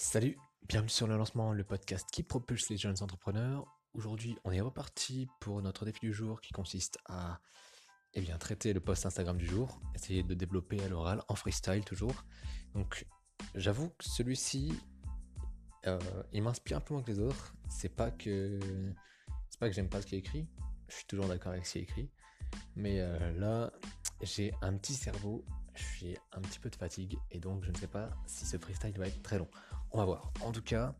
Salut, 0.00 0.38
bienvenue 0.68 0.90
sur 0.90 1.08
le 1.08 1.16
lancement, 1.16 1.52
le 1.52 1.64
podcast 1.64 2.08
qui 2.12 2.22
propulse 2.22 2.70
les 2.70 2.76
jeunes 2.76 3.02
entrepreneurs. 3.02 3.66
Aujourd'hui, 3.94 4.38
on 4.44 4.52
est 4.52 4.60
reparti 4.60 5.26
pour 5.40 5.60
notre 5.60 5.84
défi 5.84 5.98
du 5.98 6.12
jour 6.12 6.40
qui 6.40 6.52
consiste 6.52 6.98
à 7.06 7.40
eh 8.14 8.20
bien, 8.20 8.38
traiter 8.38 8.72
le 8.72 8.78
post 8.78 9.06
Instagram 9.06 9.36
du 9.36 9.44
jour, 9.44 9.80
essayer 9.96 10.22
de 10.22 10.34
développer 10.34 10.80
à 10.84 10.88
l'oral, 10.88 11.20
en 11.26 11.34
freestyle 11.34 11.84
toujours. 11.84 12.24
Donc, 12.74 13.06
j'avoue 13.56 13.88
que 13.88 14.04
celui-ci, 14.04 14.72
euh, 15.88 15.98
il 16.32 16.44
m'inspire 16.44 16.76
un 16.76 16.80
peu 16.80 16.94
moins 16.94 17.02
que 17.02 17.10
les 17.10 17.18
autres. 17.18 17.56
C'est 17.68 17.94
pas 17.94 18.12
que 18.12 18.60
pas 19.58 19.68
que 19.68 19.74
j'aime 19.74 19.88
pas 19.88 20.00
ce 20.00 20.06
qui 20.06 20.14
est 20.14 20.18
écrit. 20.18 20.46
Je 20.86 20.94
suis 20.94 21.06
toujours 21.06 21.26
d'accord 21.26 21.50
avec 21.50 21.66
ce 21.66 21.72
qui 21.72 21.78
est 21.80 21.82
écrit. 21.82 22.08
Mais 22.76 23.00
euh, 23.00 23.32
là, 23.32 23.72
j'ai 24.22 24.54
un 24.62 24.76
petit 24.76 24.94
cerveau, 24.94 25.44
j'ai 26.00 26.16
un 26.32 26.40
petit 26.40 26.58
peu 26.58 26.70
de 26.70 26.76
fatigue 26.76 27.18
et 27.30 27.38
donc 27.38 27.64
je 27.64 27.70
ne 27.70 27.76
sais 27.76 27.86
pas 27.86 28.10
si 28.26 28.44
ce 28.44 28.56
freestyle 28.58 28.96
va 28.98 29.06
être 29.06 29.22
très 29.22 29.38
long. 29.38 29.48
On 29.90 29.98
va 29.98 30.04
voir. 30.04 30.32
En 30.42 30.52
tout 30.52 30.62
cas, 30.62 30.94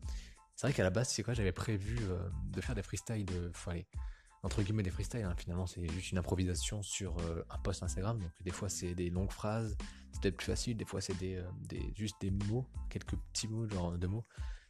c'est 0.59 0.67
vrai 0.67 0.73
qu'à 0.73 0.83
la 0.83 0.89
base, 0.89 1.07
c'est 1.07 1.23
quoi 1.23 1.33
J'avais 1.33 1.53
prévu 1.53 1.97
euh, 2.01 2.19
de 2.51 2.59
faire 2.59 2.75
des 2.75 2.83
freestyles 2.83 3.25
aller, 3.53 3.87
entre 4.43 4.61
guillemets, 4.61 4.83
des 4.83 4.89
freestyles. 4.89 5.23
Hein. 5.23 5.33
Finalement, 5.37 5.65
c'est 5.65 5.87
juste 5.87 6.11
une 6.11 6.17
improvisation 6.17 6.83
sur 6.83 7.17
euh, 7.19 7.45
un 7.49 7.57
post 7.59 7.81
Instagram. 7.81 8.19
Donc, 8.19 8.31
des 8.41 8.51
fois, 8.51 8.67
c'est 8.67 8.93
des 8.93 9.09
longues 9.09 9.31
phrases. 9.31 9.77
C'est 10.11 10.21
peut-être 10.21 10.35
plus 10.35 10.47
facile. 10.47 10.75
Des 10.75 10.83
fois, 10.83 10.99
c'est 10.99 11.17
des, 11.17 11.35
euh, 11.35 11.43
des, 11.61 11.93
juste 11.95 12.17
des 12.19 12.31
mots, 12.31 12.67
quelques 12.89 13.15
petits 13.15 13.47
mots, 13.47 13.69
genre 13.69 13.97
deux 13.97 14.09
mots. 14.09 14.25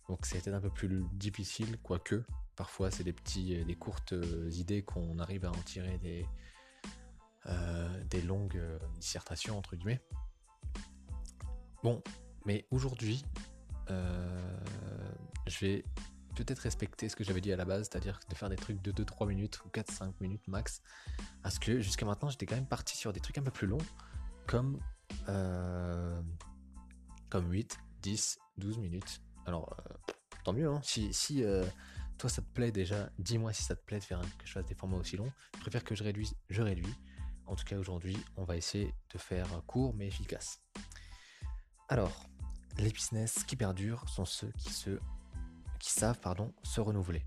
Donc, 0.10 0.28
peut-être 0.28 0.54
un 0.54 0.62
peu 0.62 0.70
plus 0.70 1.04
difficile, 1.14 1.80
quoique. 1.82 2.24
Parfois, 2.56 2.92
c'est 2.92 3.04
des 3.04 3.14
petits, 3.14 3.66
des 3.66 3.76
courtes 3.76 4.14
idées 4.52 4.84
qu'on 4.84 5.18
arrive 5.18 5.46
à 5.46 5.50
en 5.50 5.62
tirer 5.64 5.98
des, 5.98 6.24
des 8.10 8.22
longues 8.22 8.62
dissertations, 9.00 9.58
entre 9.58 9.76
guillemets. 9.76 10.02
Bon, 11.82 12.02
mais 12.46 12.66
aujourd'hui, 12.72 13.24
euh, 13.90 14.60
je 15.48 15.60
vais 15.60 15.84
peut-être 16.36 16.60
respecter 16.60 17.10
ce 17.10 17.16
que 17.16 17.24
j'avais 17.24 17.42
dit 17.42 17.54
à 17.54 17.56
la 17.56 17.66
base, 17.66 17.88
c'est-à-dire 17.90 18.20
de 18.30 18.36
faire 18.36 18.50
des 18.50 18.56
trucs 18.56 18.82
de 18.82 18.92
2-3 18.92 19.28
minutes 19.28 19.64
ou 19.66 19.70
4-5 19.70 20.14
minutes 20.20 20.48
max. 20.48 20.82
Parce 21.42 21.58
que 21.58 21.80
jusqu'à 21.80 22.06
maintenant, 22.06 22.30
j'étais 22.30 22.46
quand 22.46 22.56
même 22.56 22.68
parti 22.68 22.98
sur 22.98 23.14
des 23.14 23.20
trucs 23.20 23.38
un 23.38 23.44
peu 23.44 23.52
plus 23.52 23.68
longs, 23.68 23.86
comme, 24.46 24.80
euh, 25.30 26.22
comme 27.30 27.50
8, 27.52 27.78
10, 28.02 28.40
12 28.58 28.78
minutes. 28.78 29.22
Alors, 29.46 29.74
euh, 29.80 30.12
tant 30.44 30.54
mieux, 30.54 30.68
hein. 30.68 30.82
si, 30.84 31.14
si 31.14 31.44
toi 32.18 32.30
ça 32.30 32.42
te 32.42 32.52
plaît 32.54 32.72
déjà, 32.72 33.10
dis-moi 33.20 33.54
si 33.54 33.64
ça 33.64 33.76
te 33.76 33.84
plaît 33.86 34.00
de 34.00 34.04
faire 34.04 34.20
que 34.20 34.46
je 34.46 34.52
fasse 34.52 34.66
des 34.66 34.76
formats 34.76 34.98
aussi 34.98 35.16
longs. 35.16 35.32
Je 35.56 35.62
préfère 35.62 35.86
que 35.86 35.96
je 35.96 36.04
réduise, 36.04 36.36
je 36.50 36.62
réduis. 36.62 36.94
En 37.50 37.56
tout 37.56 37.64
cas, 37.64 37.78
aujourd'hui, 37.78 38.16
on 38.38 38.44
va 38.44 38.58
essayer 38.58 38.94
de 39.12 39.18
faire 39.18 39.48
court 39.66 39.96
mais 39.96 40.06
efficace. 40.06 40.62
Alors, 41.88 42.30
les 42.78 42.92
business 42.92 43.44
qui 43.44 43.56
perdurent 43.56 44.08
sont 44.08 44.26
ceux 44.26 44.52
qui, 44.52 44.72
se, 44.72 45.00
qui 45.80 45.92
savent 45.92 46.20
pardon, 46.20 46.54
se 46.62 46.80
renouveler. 46.80 47.26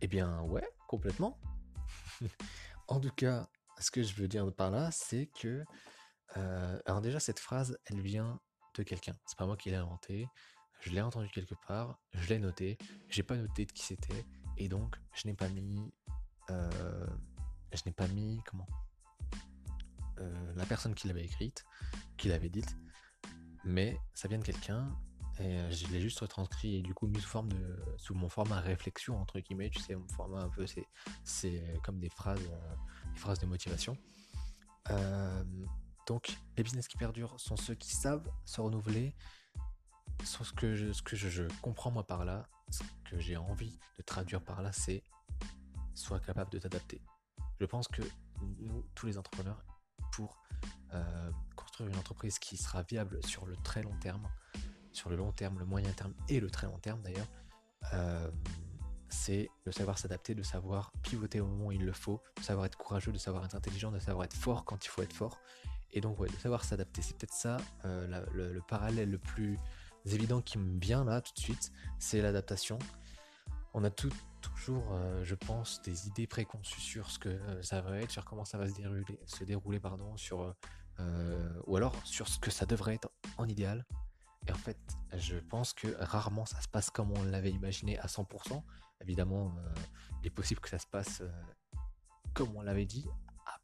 Eh 0.00 0.06
bien 0.06 0.40
ouais, 0.42 0.66
complètement. 0.86 1.40
en 2.88 3.00
tout 3.00 3.10
cas, 3.10 3.48
ce 3.80 3.90
que 3.90 4.04
je 4.04 4.14
veux 4.14 4.28
dire 4.28 4.46
par 4.54 4.70
là, 4.70 4.90
c'est 4.92 5.26
que... 5.26 5.64
Euh, 6.36 6.78
alors 6.86 7.00
déjà, 7.00 7.18
cette 7.18 7.40
phrase, 7.40 7.76
elle 7.86 8.00
vient 8.00 8.38
de 8.76 8.84
quelqu'un. 8.84 9.16
C'est 9.26 9.36
pas 9.36 9.46
moi 9.46 9.56
qui 9.56 9.70
l'ai 9.70 9.76
inventée. 9.76 10.28
Je 10.78 10.90
l'ai 10.90 11.00
entendu 11.00 11.28
quelque 11.28 11.56
part, 11.66 11.98
je 12.12 12.28
l'ai 12.28 12.38
noté, 12.38 12.78
j'ai 13.08 13.24
pas 13.24 13.36
noté 13.36 13.66
de 13.66 13.72
qui 13.72 13.84
c'était, 13.84 14.24
et 14.56 14.68
donc 14.68 14.96
je 15.12 15.26
n'ai 15.26 15.34
pas 15.34 15.48
mis... 15.48 15.92
Euh, 16.48 17.06
je 17.76 17.82
n'ai 17.86 17.92
pas 17.92 18.08
mis... 18.08 18.42
Comment 18.44 18.66
euh, 20.18 20.54
La 20.56 20.66
personne 20.66 20.94
qui 20.94 21.08
l'avait 21.08 21.24
écrite, 21.24 21.64
qui 22.16 22.28
l'avait 22.28 22.48
dite, 22.48 22.76
mais 23.64 23.98
ça 24.14 24.28
vient 24.28 24.38
de 24.38 24.44
quelqu'un 24.44 24.90
et 25.40 25.58
euh, 25.58 25.70
je 25.70 25.86
l'ai 25.88 26.00
juste 26.00 26.20
retranscrit 26.20 26.76
et 26.76 26.82
du 26.82 26.92
coup 26.92 27.06
mis 27.06 27.20
sous 27.20 27.28
forme 27.28 27.48
de 27.50 27.78
sous 27.96 28.14
mon 28.14 28.28
format 28.28 28.60
réflexion 28.60 29.18
entre 29.18 29.40
guillemets 29.40 29.70
tu 29.70 29.80
sais 29.80 29.94
mon 29.94 30.08
format 30.08 30.42
un 30.42 30.50
peu 30.50 30.66
c'est 30.66 30.86
c'est 31.24 31.80
comme 31.82 31.98
des 31.98 32.10
phrases 32.10 32.44
euh, 32.50 32.74
des 33.12 33.18
phrases 33.18 33.38
de 33.38 33.46
motivation. 33.46 33.96
Euh, 34.90 35.44
donc 36.06 36.36
les 36.56 36.62
business 36.62 36.88
qui 36.88 36.96
perdurent 36.96 37.38
sont 37.38 37.56
ceux 37.56 37.74
qui 37.74 37.94
savent 37.94 38.28
se 38.44 38.60
renouveler 38.60 39.14
ce 40.24 40.52
que 40.52 40.74
je, 40.74 40.92
ce 40.92 41.02
que 41.02 41.16
je, 41.16 41.44
comprends 41.62 41.90
moi 41.90 42.06
par 42.06 42.24
là 42.24 42.48
ce 42.70 42.82
que 43.04 43.18
j'ai 43.18 43.36
envie 43.36 43.78
de 43.98 44.02
traduire 44.02 44.42
par 44.42 44.62
là 44.62 44.72
c'est 44.72 45.02
sois 45.94 46.20
capable 46.20 46.50
de 46.50 46.58
t'adapter 46.58 47.00
je 47.60 47.66
pense 47.66 47.88
que 47.88 48.02
nous 48.58 48.84
tous 48.94 49.06
les 49.06 49.18
entrepreneurs 49.18 49.62
pour 50.12 50.42
euh, 50.94 51.30
construire 51.54 51.90
une 51.90 51.96
entreprise 51.96 52.38
qui 52.38 52.56
sera 52.56 52.82
viable 52.82 53.24
sur 53.24 53.46
le 53.46 53.56
très 53.58 53.82
long 53.82 53.94
terme, 54.00 54.26
sur 54.92 55.10
le 55.10 55.16
long 55.16 55.32
terme, 55.32 55.58
le 55.58 55.64
moyen 55.64 55.92
terme 55.92 56.14
et 56.28 56.40
le 56.40 56.50
très 56.50 56.66
long 56.66 56.78
terme 56.78 57.00
d'ailleurs, 57.02 57.28
euh, 57.92 58.30
c'est 59.08 59.50
de 59.66 59.70
savoir 59.70 59.98
s'adapter, 59.98 60.34
de 60.34 60.42
savoir 60.42 60.92
pivoter 61.02 61.40
au 61.40 61.46
moment 61.46 61.66
où 61.66 61.72
il 61.72 61.84
le 61.84 61.92
faut, 61.92 62.22
de 62.38 62.42
savoir 62.42 62.66
être 62.66 62.78
courageux, 62.78 63.12
de 63.12 63.18
savoir 63.18 63.44
être 63.44 63.54
intelligent, 63.54 63.90
de 63.90 63.98
savoir 63.98 64.24
être 64.24 64.36
fort 64.36 64.64
quand 64.64 64.84
il 64.84 64.88
faut 64.88 65.02
être 65.02 65.12
fort. 65.12 65.38
Et 65.92 66.00
donc, 66.00 66.20
de 66.20 66.36
savoir 66.36 66.64
s'adapter. 66.64 67.02
C'est 67.02 67.16
peut-être 67.16 67.34
ça 67.34 67.56
euh, 67.84 68.24
le, 68.32 68.60
parallèle 68.68 69.10
le 69.10 69.18
plus 69.18 69.58
évident 70.06 70.40
qui 70.40 70.56
me 70.58 70.78
vient 70.80 71.04
là 71.04 71.20
tout 71.20 71.32
de 71.34 71.40
suite, 71.40 71.72
c'est 71.98 72.22
l'adaptation. 72.22 72.78
On 73.74 73.82
a 73.82 73.90
tout, 73.90 74.10
euh, 74.72 75.24
je 75.24 75.34
pense, 75.34 75.80
des 75.82 76.08
idées 76.08 76.26
préconçues 76.26 76.80
sur 76.80 77.10
ce 77.10 77.18
que 77.18 77.28
euh, 77.28 77.62
ça 77.62 77.80
va 77.80 77.98
être, 77.98 78.10
sur 78.10 78.24
comment 78.24 78.44
ça 78.44 78.58
va 78.58 78.68
se 78.68 78.74
dérouler, 78.74 79.04
se 79.26 79.44
dérouler 79.44 79.80
pardon, 79.80 80.16
sur, 80.16 80.54
euh, 80.98 81.60
ou 81.66 81.76
alors 81.76 81.94
sur 82.04 82.28
ce 82.28 82.38
que 82.38 82.50
ça 82.50 82.66
devrait 82.66 82.94
être 82.94 83.10
en 83.38 83.46
idéal. 83.48 83.86
Et 84.46 84.52
en 84.52 84.56
fait, 84.56 84.78
je 85.16 85.36
pense 85.36 85.72
que 85.72 85.88
rarement 85.98 86.46
ça 86.46 86.60
se 86.60 86.68
passe 86.68 86.90
comme 86.90 87.12
on 87.12 87.22
l'avait 87.24 87.50
imaginé 87.50 87.98
à 87.98 88.06
100%. 88.06 88.62
Évidemment, 89.02 89.54
il 90.22 90.26
est 90.26 90.30
possible 90.30 90.60
que 90.60 90.68
ça 90.68 90.78
se 90.78 90.86
passe 90.86 91.22
comme 92.32 92.54
on 92.56 92.62
l'avait 92.62 92.86
dit, 92.86 93.06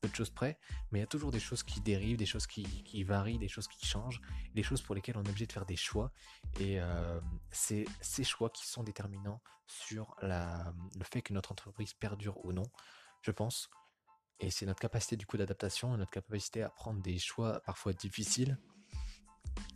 peu 0.01 0.09
de 0.09 0.15
choses 0.15 0.31
près, 0.31 0.59
mais 0.91 0.99
il 0.99 1.03
y 1.03 1.05
a 1.05 1.09
toujours 1.09 1.31
des 1.31 1.41
choses 1.41 1.63
qui 1.63 1.81
dérivent, 1.81 2.17
des 2.17 2.27
choses 2.27 2.47
qui, 2.47 3.05
varient, 3.05 3.39
des 3.39 3.49
choses 3.49 3.69
qui 3.69 3.87
changent, 3.87 4.21
des 4.55 4.63
choses 4.63 4.83
pour 4.83 4.95
lesquelles 4.95 5.17
on 5.17 5.23
est 5.25 5.29
obligé 5.29 5.47
de 5.47 5.53
faire 5.53 5.67
des 5.67 5.77
choix. 5.77 6.13
Et 6.61 6.81
euh, 6.81 7.21
c'est 7.51 7.85
ces 8.01 8.25
choix 8.25 8.51
qui 8.51 8.67
sont 8.67 8.83
déterminants 8.83 9.41
sur 9.67 10.15
le 10.21 11.05
fait 11.05 11.23
que 11.23 11.33
notre 11.33 11.53
entreprise 11.53 11.95
perdure 11.95 12.45
ou 12.45 12.53
non, 12.53 12.65
je 13.23 13.31
pense. 13.31 13.71
Et 14.39 14.51
c'est 14.51 14.67
notre 14.67 14.81
capacité 14.81 15.17
du 15.17 15.27
coup 15.27 15.39
d'adaptation, 15.39 15.97
notre 15.97 16.11
capacité 16.11 16.63
à 16.63 16.69
prendre 16.69 17.01
des 17.01 17.19
choix 17.19 17.61
parfois 17.61 17.93
difficiles, 17.93 18.59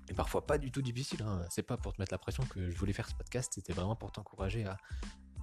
et 0.08 0.14
parfois 0.14 0.47
pas 0.47 0.58
du 0.58 0.70
tout 0.70 0.82
difficiles. 0.82 1.22
Hein. 1.22 1.47
C'est 1.50 1.62
pas 1.62 1.76
pour 1.76 1.94
te 1.94 2.00
mettre 2.00 2.12
la 2.12 2.19
pression 2.19 2.44
que 2.44 2.70
je 2.70 2.76
voulais 2.76 2.92
faire 2.92 3.08
ce 3.08 3.14
podcast, 3.14 3.52
c'était 3.54 3.72
vraiment 3.72 3.97
pour 3.97 4.12
t'encourager 4.12 4.66
à, 4.66 4.76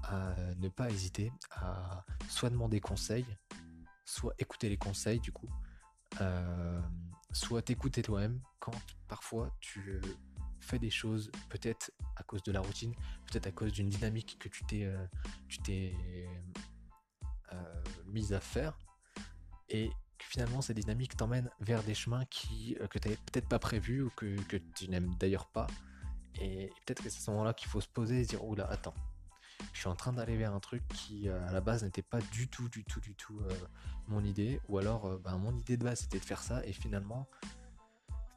à 0.03 0.35
ne 0.57 0.69
pas 0.69 0.89
hésiter 0.89 1.31
à 1.51 2.05
soit 2.29 2.49
demander 2.49 2.79
conseil, 2.79 3.25
soit 4.07 4.33
écouter 4.39 4.69
les 4.69 4.77
conseils 4.77 5.19
du 5.19 5.31
coup, 5.31 5.49
euh, 6.21 6.81
soit 7.31 7.61
t'écouter 7.61 8.01
toi-même 8.01 8.41
quand 8.59 8.73
parfois 9.07 9.55
tu 9.59 9.81
euh, 9.89 10.01
fais 10.61 10.79
des 10.79 10.89
choses 10.89 11.29
peut-être 11.49 11.91
à 12.15 12.23
cause 12.23 12.41
de 12.43 12.53
la 12.53 12.61
routine, 12.61 12.95
peut-être 13.27 13.47
à 13.47 13.51
cause 13.51 13.73
d'une 13.73 13.89
dynamique 13.89 14.37
que 14.39 14.47
tu 14.47 14.63
t'es 14.65 14.85
euh, 14.85 15.05
mise 18.05 18.31
à 18.33 18.39
faire 18.39 18.77
et 19.69 19.89
que 20.17 20.25
finalement 20.25 20.61
cette 20.61 20.77
dynamique 20.77 21.17
t'emmène 21.17 21.51
vers 21.59 21.83
des 21.83 21.93
chemins 21.93 22.23
qui 22.25 22.77
que 22.89 22.99
tu 22.99 23.09
n'avais 23.09 23.19
peut-être 23.25 23.49
pas 23.49 23.59
prévus 23.59 24.03
ou 24.03 24.09
que, 24.11 24.41
que 24.43 24.55
tu 24.75 24.89
n'aimes 24.89 25.13
d'ailleurs 25.19 25.47
pas. 25.47 25.67
Et 26.39 26.71
peut-être 26.85 27.03
que 27.03 27.09
c'est 27.09 27.17
à 27.17 27.21
ce 27.21 27.31
moment-là 27.31 27.53
qu'il 27.53 27.67
faut 27.67 27.81
se 27.81 27.89
poser 27.89 28.21
et 28.21 28.23
se 28.23 28.29
dire 28.29 28.39
là 28.55 28.67
attends 28.69 28.93
je 29.73 29.81
suis 29.81 29.89
en 29.89 29.95
train 29.95 30.13
d'aller 30.13 30.37
vers 30.37 30.53
un 30.53 30.59
truc 30.59 30.87
qui 30.87 31.29
euh, 31.29 31.47
à 31.47 31.51
la 31.51 31.61
base 31.61 31.83
n'était 31.83 32.01
pas 32.01 32.19
du 32.31 32.47
tout, 32.47 32.67
du 32.69 32.83
tout, 32.83 32.99
du 32.99 33.15
tout 33.15 33.39
euh, 33.41 33.53
mon 34.07 34.23
idée, 34.23 34.59
ou 34.67 34.77
alors 34.77 35.05
euh, 35.05 35.21
ben, 35.23 35.37
mon 35.37 35.55
idée 35.55 35.77
de 35.77 35.83
base 35.83 35.99
c'était 35.99 36.19
de 36.19 36.25
faire 36.25 36.41
ça, 36.41 36.65
et 36.65 36.73
finalement, 36.73 37.27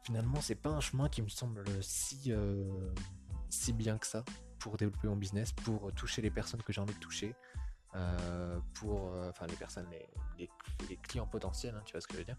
finalement 0.04 0.41
c'est 0.41 0.54
pas 0.54 0.70
un 0.70 0.81
chemin 0.81 1.08
qui 1.08 1.22
me 1.22 1.28
semble 1.28 1.64
si, 1.82 2.32
si 3.49 3.72
bien 3.72 3.99
que 3.99 4.06
ça 4.06 4.25
pour 4.58 4.76
développer 4.76 5.08
mon 5.08 5.17
business, 5.17 5.52
pour 5.52 5.93
toucher 5.94 6.20
les 6.20 6.31
personnes 6.31 6.62
que 6.62 6.72
j'ai 6.72 6.81
envie 6.81 6.94
de 6.94 6.99
toucher, 7.00 7.34
pour, 8.75 9.14
enfin 9.28 9.46
les 9.46 9.56
personnes, 9.56 9.88
les, 10.38 10.50
clients 11.02 11.26
potentiels, 11.26 11.75
hein, 11.75 11.82
tu 11.87 11.93
vois 11.93 12.02
ce 12.02 12.06
que 12.06 12.14
je 12.14 12.19
veux 12.19 12.25
dire. 12.25 12.37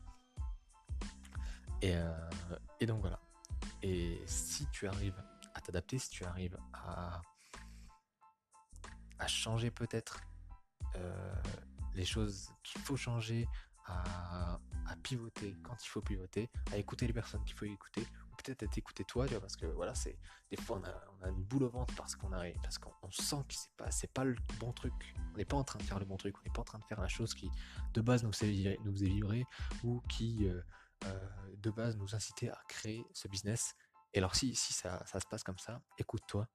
Et, 1.82 1.96
et 2.80 2.86
donc 2.86 3.02
voilà. 3.02 3.20
Et 3.82 4.22
si 4.28 4.68
tu 4.68 4.88
arrives 4.88 5.20
à 5.56 5.62
t'adapter, 5.62 5.98
si 5.98 6.10
tu 6.12 6.24
arrives 6.24 6.58
à 6.74 7.22
à 9.22 9.28
changer 9.28 9.70
peut-être 9.70 10.20
euh, 10.96 11.34
les 11.94 12.06
choses 12.06 12.50
qu'il 12.64 12.82
faut 12.82 12.98
changer, 12.98 13.48
à, 13.86 14.60
pivoter 15.04 15.56
quand 15.64 15.76
il 15.84 15.88
faut 15.88 16.02
pivoter, 16.02 16.50
à 16.72 16.78
écouter 16.78 17.08
les 17.08 17.14
personnes 17.14 17.44
qu'il 17.46 17.56
faut 17.56 17.66
écouter, 17.66 18.02
ou 18.02 18.36
peut-être 18.36 18.64
à 18.64 18.68
t'écouter 18.68 19.04
toi, 19.06 19.26
parce 19.40 19.56
que 19.56 19.66
voilà, 19.66 19.96
c'est 19.96 20.18
des 20.50 20.58
fois 20.58 20.82
on 20.82 21.26
a, 21.26 21.30
une 21.30 21.44
boule 21.44 21.64
au 21.64 21.70
ventre 21.70 21.94
parce 21.96 22.16
qu'on 22.16 22.32
arrive, 22.34 22.58
parce 22.62 22.78
qu'on 22.78 23.12
sent 23.12 23.44
que 23.48 23.54
c'est 23.54 23.72
pas, 23.78 23.90
c'est 23.90 24.12
pas 24.12 24.24
le 24.24 24.36
bon 24.60 24.74
truc, 24.74 24.94
on 25.34 25.38
n'est 25.38 25.46
pas 25.46 25.58
en 25.58 25.64
train 25.64 25.80
de 25.80 25.84
faire 25.84 26.00
le 26.00 26.06
bon 26.06 26.18
truc, 26.18 26.36
on 26.40 26.44
n'est 26.44 26.54
pas 26.54 26.62
en 26.62 26.66
train 26.66 26.80
de 26.80 26.86
faire 26.86 27.00
la 27.00 27.08
chose 27.08 27.34
qui 27.34 27.50
de 27.94 28.02
base 28.02 28.24
nous 28.24 28.34
faisait, 28.34 28.78
nous 28.84 29.02
ou 29.84 30.02
qui 30.10 30.48
euh, 30.48 30.62
euh, 31.06 31.30
de 31.58 31.72
base 31.72 31.96
nous 31.98 32.14
incitait 32.14 32.50
à 32.50 32.62
créer 32.68 33.06
ce 33.14 33.28
business 33.28 33.74
Et 34.14 34.18
alors 34.18 34.36
si, 34.36 34.56
si 34.56 34.74
ça, 34.74 35.04
ça 35.06 35.20
se 35.20 35.26
passe 35.26 35.44
comme 35.44 35.60
ça, 35.60 35.82
écoute-toi. 35.98 36.48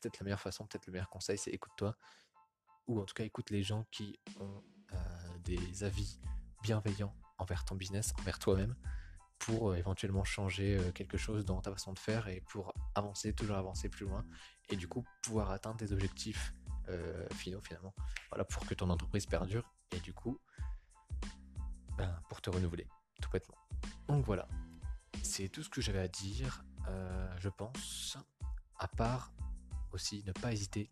Peut-être 0.00 0.20
la 0.20 0.24
meilleure 0.24 0.40
façon, 0.40 0.66
peut-être 0.66 0.86
le 0.86 0.92
meilleur 0.92 1.08
conseil, 1.08 1.38
c'est 1.38 1.50
écoute-toi. 1.50 1.96
Ou 2.86 3.00
en 3.00 3.04
tout 3.04 3.14
cas, 3.14 3.24
écoute 3.24 3.50
les 3.50 3.62
gens 3.62 3.84
qui 3.90 4.18
ont 4.38 4.62
euh, 4.92 5.38
des 5.44 5.84
avis 5.84 6.20
bienveillants 6.62 7.14
envers 7.38 7.64
ton 7.64 7.74
business, 7.74 8.12
envers 8.20 8.38
toi-même, 8.38 8.76
pour 9.38 9.70
euh, 9.70 9.76
éventuellement 9.76 10.24
changer 10.24 10.76
euh, 10.78 10.92
quelque 10.92 11.16
chose 11.16 11.44
dans 11.44 11.60
ta 11.60 11.72
façon 11.72 11.92
de 11.92 11.98
faire 11.98 12.28
et 12.28 12.42
pour 12.42 12.72
avancer, 12.94 13.32
toujours 13.32 13.56
avancer 13.56 13.88
plus 13.88 14.06
loin, 14.06 14.24
et 14.68 14.76
du 14.76 14.86
coup 14.86 15.04
pouvoir 15.22 15.50
atteindre 15.50 15.76
tes 15.76 15.92
objectifs 15.92 16.52
finaux 17.34 17.60
finalement. 17.60 17.92
Voilà, 18.30 18.44
pour 18.44 18.64
que 18.64 18.72
ton 18.72 18.88
entreprise 18.90 19.26
perdure, 19.26 19.74
et 19.90 19.98
du 19.98 20.14
coup, 20.14 20.38
ben, 21.98 22.22
pour 22.28 22.40
te 22.40 22.48
renouveler, 22.48 22.86
tout 23.20 23.28
bêtement. 23.30 23.56
Donc 24.06 24.24
voilà, 24.24 24.46
c'est 25.24 25.48
tout 25.48 25.64
ce 25.64 25.68
que 25.68 25.80
j'avais 25.80 25.98
à 25.98 26.06
dire, 26.06 26.64
je 27.38 27.48
pense, 27.48 28.16
à 28.78 28.86
part 28.86 29.32
aussi 29.96 30.22
ne 30.24 30.32
pas 30.32 30.52
hésiter, 30.52 30.88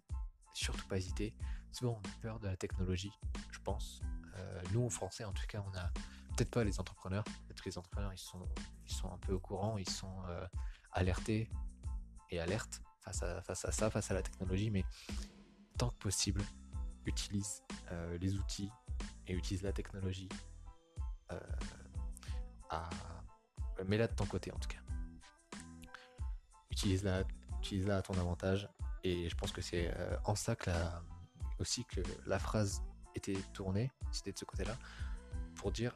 surtout 0.53 0.87
pas 0.89 0.97
hésiter. 0.97 1.35
Souvent 1.73 2.01
on 2.05 2.09
a 2.09 2.13
peur 2.21 2.41
de 2.41 2.49
la 2.49 2.57
technologie, 2.57 3.13
je 3.51 3.59
pense. 3.61 4.03
nous 4.73 4.85
en 4.85 4.91
français 4.91 5.25
en 5.25 5.33
tout 5.33 5.47
cas 5.47 5.65
on 5.67 5.79
a 5.79 5.91
peut-être 6.35 6.51
pas 6.51 6.65
les 6.65 6.81
entrepreneurs. 6.81 7.25
Peut-être 7.25 7.63
que 7.63 7.69
les 7.69 7.79
entrepreneurs, 7.79 8.13
ils 8.13 8.19
sont, 8.19 8.49
ils 8.87 8.93
sont 8.93 9.13
un 9.13 9.19
peu 9.19 9.33
au 9.35 9.41
courant, 9.41 9.79
ils 9.79 9.89
sont 9.89 10.23
euh, 10.29 10.47
alertés 10.93 11.49
et 12.31 12.41
alertes 12.41 12.83
face 13.01 13.23
à, 13.23 13.43
face 13.43 13.65
à 13.65 13.73
ça, 13.73 13.91
face 13.91 14.11
à 14.11 14.15
la 14.15 14.23
technologie, 14.23 14.71
mais 14.71 14.85
tant 15.79 15.91
que 15.91 15.99
possible, 15.99 16.43
utilise 17.07 17.63
euh, 17.93 18.19
les 18.19 18.35
outils 18.37 18.71
et 19.27 19.35
utilise 19.35 19.63
la 19.63 19.73
technologie. 19.73 20.29
Euh, 21.33 21.39
à... 22.71 22.89
Mets-la 23.87 24.07
de 24.07 24.15
ton 24.15 24.27
côté 24.27 24.53
en 24.53 24.59
tout 24.59 24.69
cas. 24.69 24.79
Utilise-la 26.71 27.25
utilise 27.59 27.87
-la 27.87 27.99
à 27.99 28.03
ton 28.03 28.15
avantage. 28.15 28.69
Et 29.05 29.29
je 29.29 29.37
pense 29.37 29.53
que 29.53 29.61
c'est 29.61 29.95
en 30.25 30.35
ça 30.35 30.57
que 30.57 30.71
la... 30.71 31.03
aussi 31.61 31.85
que 31.85 32.01
la 32.27 32.39
phrase 32.39 32.83
était 33.15 33.37
tournée, 33.53 33.93
c'était 34.11 34.33
de 34.33 34.39
ce 34.39 34.45
côté-là, 34.45 34.77
pour 35.55 35.71
dire 35.71 35.93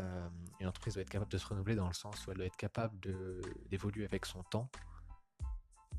euh, 0.00 0.28
une 0.60 0.66
entreprise 0.66 0.94
doit 0.94 1.02
être 1.02 1.10
capable 1.10 1.30
de 1.30 1.38
se 1.38 1.46
renouveler 1.46 1.74
dans 1.74 1.88
le 1.88 1.94
sens 1.94 2.26
où 2.26 2.30
elle 2.30 2.36
doit 2.36 2.46
être 2.46 2.56
capable 2.56 2.98
d'évoluer 3.68 4.04
avec 4.04 4.26
son 4.26 4.42
temps. 4.44 4.70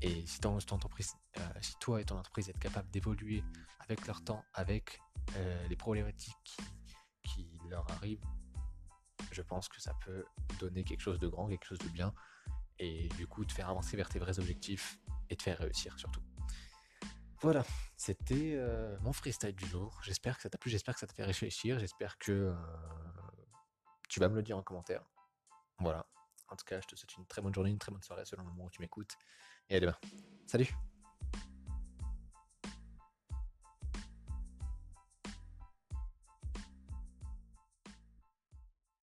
Et 0.00 0.24
euh, 0.24 1.50
si 1.60 1.78
toi 1.78 2.00
et 2.00 2.04
ton 2.04 2.18
entreprise 2.18 2.48
êtes 2.48 2.58
capables 2.58 2.90
d'évoluer 2.90 3.44
avec 3.80 4.06
leur 4.06 4.22
temps, 4.24 4.44
avec 4.54 5.00
euh, 5.36 5.68
les 5.68 5.76
problématiques 5.76 6.56
qui, 7.22 7.48
leur 7.68 7.88
arrivent, 7.92 8.24
je 9.30 9.42
pense 9.42 9.68
que 9.68 9.80
ça 9.80 9.94
peut 10.04 10.24
donner 10.58 10.84
quelque 10.84 11.00
chose 11.00 11.18
de 11.18 11.28
grand, 11.28 11.48
quelque 11.48 11.64
chose 11.64 11.78
de 11.78 11.88
bien, 11.88 12.12
et 12.78 13.08
du 13.16 13.26
coup 13.26 13.44
te 13.44 13.52
faire 13.52 13.68
avancer 13.70 13.96
vers 13.96 14.08
tes 14.08 14.18
vrais 14.18 14.38
objectifs 14.38 14.98
et 15.30 15.36
te 15.36 15.42
faire 15.42 15.58
réussir 15.58 15.98
surtout. 15.98 16.20
Voilà, 17.42 17.64
c'était 17.96 18.56
mon 19.00 19.12
freestyle 19.12 19.54
du 19.54 19.66
jour. 19.66 20.00
J'espère 20.04 20.36
que 20.36 20.42
ça 20.42 20.50
t'a 20.50 20.58
plu, 20.58 20.70
j'espère 20.70 20.94
que 20.94 21.00
ça 21.00 21.06
t'a 21.06 21.14
fait 21.14 21.24
réfléchir, 21.24 21.78
j'espère 21.80 22.16
que 22.18 22.54
tu 24.08 24.20
vas 24.20 24.28
me 24.28 24.36
le 24.36 24.42
dire 24.42 24.56
en 24.56 24.62
commentaire. 24.62 25.02
Voilà. 25.80 26.06
En 26.48 26.56
tout 26.56 26.64
cas, 26.64 26.80
je 26.80 26.86
te 26.86 26.94
souhaite 26.94 27.16
une 27.16 27.26
très 27.26 27.42
bonne 27.42 27.54
journée, 27.54 27.70
une 27.70 27.78
très 27.78 27.90
bonne 27.90 28.02
soirée 28.02 28.24
selon 28.24 28.44
le 28.44 28.50
moment 28.50 28.64
où 28.66 28.70
tu 28.70 28.80
m'écoutes. 28.80 29.16
Et 29.68 29.76
à 29.76 29.80
demain. 29.80 29.96
Salut 30.46 30.72